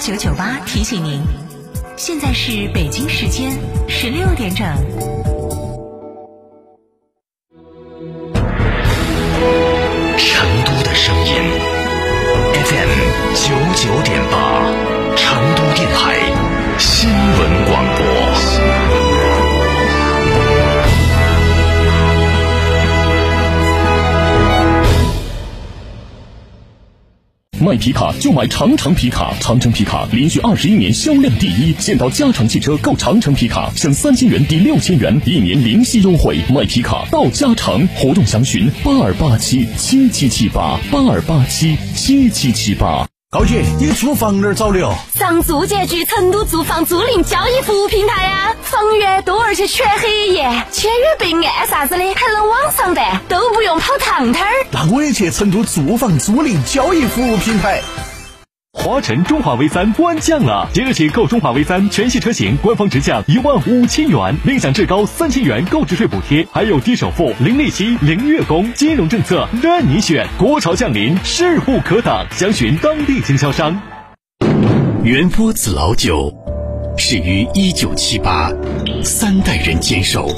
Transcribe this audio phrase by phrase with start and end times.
[0.00, 1.22] 九九八提醒您，
[1.96, 3.56] 现在是北京时间
[3.88, 5.13] 十六点整。
[27.64, 31.74] 卖皮卡就买长城皮卡，长城皮卡连续二十一年销量第一。
[31.78, 36.38] 现到嘉诚汽车购长城皮卡，享三千元抵六千元，一年零息优惠。
[36.50, 43.08] 卖皮卡到嘉诚，活动详询八二八七七七七八八二八七七七七八。
[43.30, 44.94] 高姐，你租房哪儿找的哦？
[45.14, 50.42] 上住建局成都住房租赁交易服务平台呀，房源多而且全黑夜，
[50.72, 54.52] 签约备案啥子的还能网上办，都不用跑趟摊儿。
[54.72, 57.80] 那我也去成都住房租赁交易服务平台。
[58.72, 70.26] 华晨中华 V 三官降了，即日起购中华 V 三全系车型，官方直降一万五千元，另享至高三千元购置税补贴，还有低首付、零利息、零月供，金融政策任你选。
[70.36, 73.80] 国潮降临，势不可挡，详询当地经销商。
[75.04, 76.34] 元波子老酒
[76.96, 78.50] 始于一九七八，
[79.02, 80.28] 三代人坚守，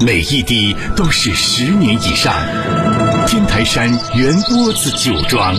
[0.00, 2.34] 每一滴都是十年以上。
[3.26, 5.54] 天台山元波子酒庄。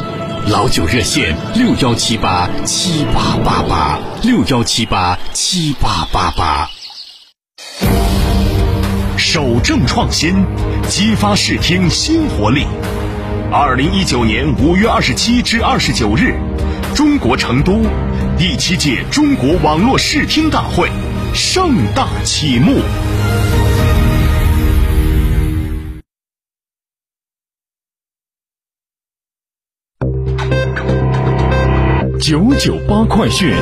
[0.49, 6.69] 老酒热线六幺七八七八八八六幺七八七八八八。
[9.17, 10.45] 守正创新，
[10.89, 12.67] 激发视听新活力。
[13.53, 16.35] 二零一九年五月二十七至二十九日，
[16.93, 17.81] 中国成都
[18.36, 20.89] 第七届中国网络视听大会
[21.34, 22.81] 盛大启幕。
[32.20, 33.54] 九九八快讯。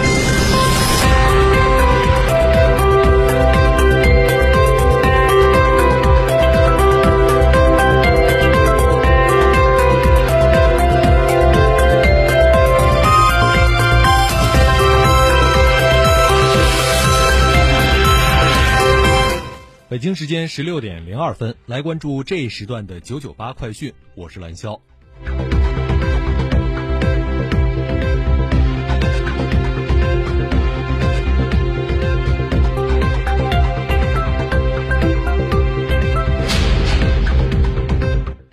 [19.91, 24.79] 北京时间十六点零二分，来关注这一时段的九九八快讯，我是蓝霄。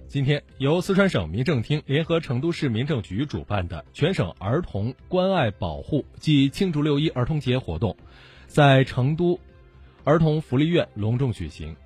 [0.09, 7.97] 今天，由四川省民政厅联合成都市民政局主办的全省儿童关爱保护暨庆祝六一儿童节活动，
[8.49, 9.39] 在成都
[10.09, 11.77] 儿童福利院隆重举行。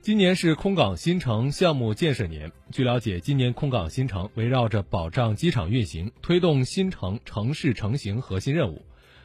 [0.00, 2.50] 今年是空港新城项目建设年。
[2.72, 8.80] 据了解，今年空港新城围绕着保障机场运行、推动新城城市成型核心任务，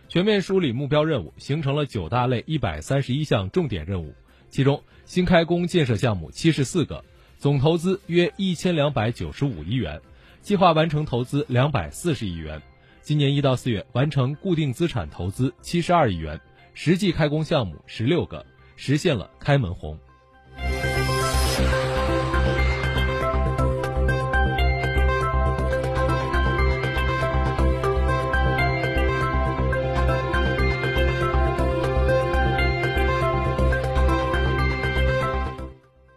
[0.09, 4.13] 全面梳理目标任务，形成了九大类一百三十一项重点任务。
[4.53, 7.03] 其中，新开工建设项目七十四个，
[7.39, 9.99] 总投资约一千两百九十五亿元，
[10.43, 12.61] 计划完成投资两百四十亿元。
[13.01, 16.39] 今年一到四月完成固定资产投资七十二亿元，
[16.75, 19.97] 实际开工项目十六个，实现了开门红。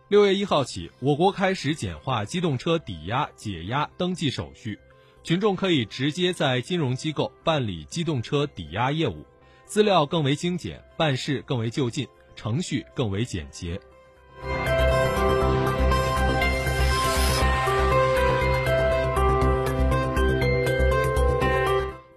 [0.09, 4.79] 六月一号起，我国开始简化机动车抵押、解押登记手续，
[5.25, 9.27] 群众可以直接在金融机构办理机动车抵押业务，
[9.65, 12.07] 资料更为精简，办事更为就近，
[12.37, 13.81] 程序更为简洁。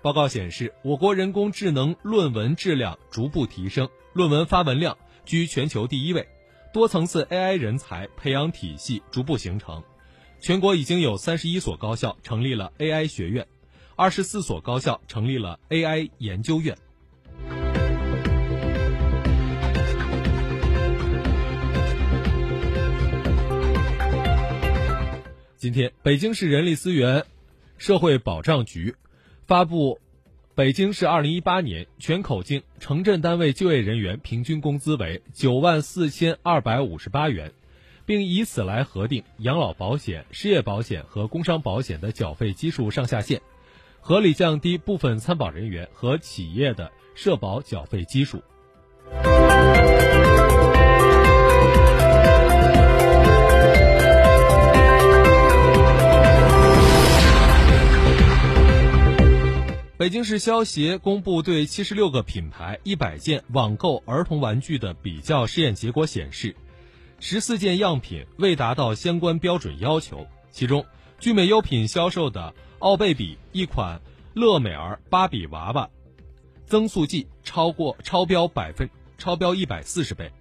[0.03, 6.27] 报告显示，我国人工智能论文质量逐步提升，论文发文量居全球第一位。
[6.71, 9.83] 多层次 AI 人才培养体系逐步形成，
[10.39, 13.47] 全国已经有三十一所高校成立了 AI 学院，
[13.95, 16.77] 二十四所高校成立了 AI 研究院。
[25.57, 27.25] 今天，北京市人力资源
[27.79, 28.95] 社会保障局
[29.47, 29.99] 发布。
[30.59, 37.53] 北京市二零一八年全口径城镇单位就业人员平均工资为九万四千二百五十八元，
[38.05, 43.41] 并以此来核定养老保险、失业保险和工伤保险的缴费基数上下限。
[44.01, 48.43] 合理降低部分参保人员和企业的社保缴费基数。
[59.99, 66.55] 北京市消协公布对七十六个品牌、一百件网购儿童玩具的比较试验结果显示，
[67.19, 70.25] 十四件样品未达到相关标准要求。
[70.51, 70.85] 其中，
[71.19, 73.99] 聚美优品销售的奥贝比一款
[74.33, 75.89] 乐美儿芭比娃娃，
[76.65, 80.31] 增速剂超过超标百分超标一百四十倍。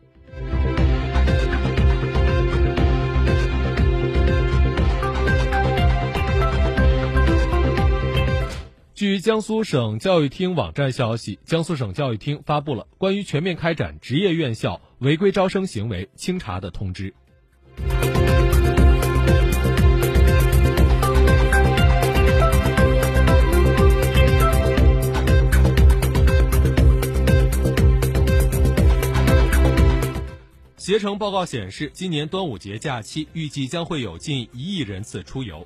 [8.98, 17.14] 据江苏省教育厅网站消息，江苏省教育厅发布了关于全面开展职业院校违规招生行为清查的通知。
[30.76, 35.64] 携程报告显示，今年端午节假期预计将会有近一亿人次出游。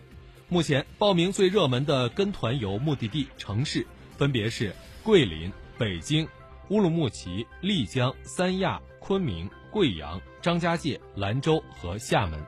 [0.53, 3.87] 目前报名最热门的跟团游目的地城市
[4.19, 4.71] 分别是
[5.03, 6.29] 桂林、北京、
[6.69, 12.39] 乌鲁木齐、丽江、三亚、昆明、贵阳、张家界、兰州和厦门。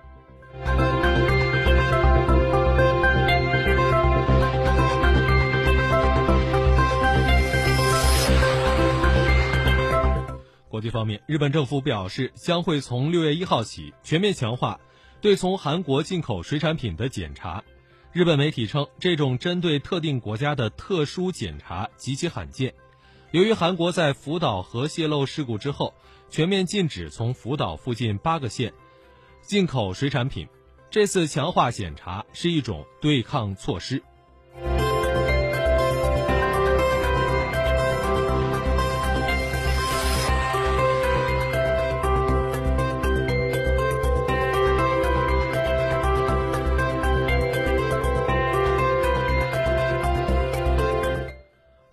[10.69, 14.79] 国际方面，日本政府表示将会从六月一号起全面强化
[15.23, 17.65] 对从韩国进口水产品的检查。
[18.15, 22.73] 日本媒体称，这种针对特定国家的特殊检查极其罕见。
[23.33, 25.93] 由于韩国在福岛核泄漏事故之后，
[26.31, 28.73] 全面禁止从福岛附近八个县
[29.43, 30.47] 进口水产品，
[30.93, 34.01] 这次强化检查是一种对抗措施。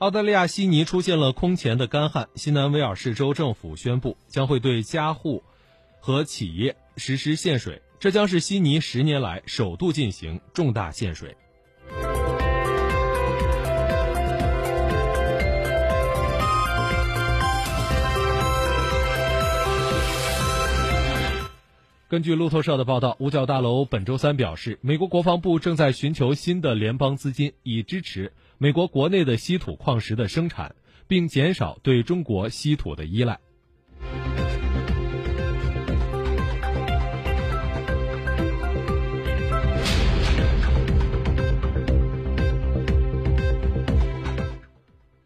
[0.02, 5.44] 澳大利亚悉尼出现了空前的干旱，新南威尔士州政府宣布将会对家户
[6.00, 11.38] 和企业实施限水，这将是悉尼十年来首度进行重大限水。
[22.10, 28.34] 根据路透社的报道，五角大楼本周三表示，美国国防部正在寻求新的联邦资金，以支持。
[28.64, 30.76] 美国国内的稀土矿石的生产，
[31.08, 33.40] 并减少对中国稀土的依赖。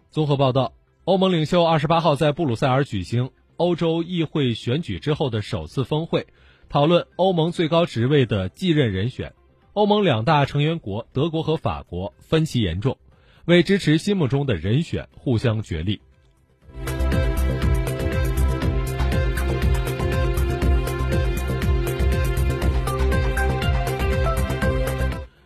[0.09, 0.71] 综合报道，
[1.03, 6.25] 欧盟领袖二十八号在布鲁塞尔举行欧洲议会选举之后的首次峰会，
[6.69, 9.33] 讨论欧盟最高职位的继任人选。
[9.73, 12.97] 欧盟两大成员国德国和法国分歧严重。
[13.45, 16.01] 为支持心目中的人选互相角力。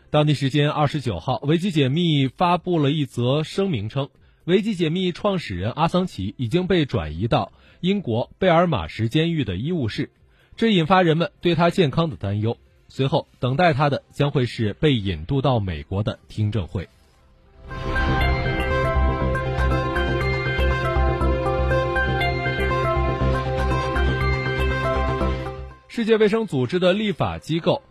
[0.09, 4.09] 当地时间二十九号，维基解密发布了一则声明称，
[4.45, 10.09] 维基解密创始人阿桑奇已经被转移到英国贝尔马什监狱的医务室，
[10.55, 12.57] 这引发人们对他健康的担忧。
[12.87, 16.87] 随后，等待他的将会是被引渡到美国的听证会。
[25.99, 27.81] 世界卫生组织的立法机构。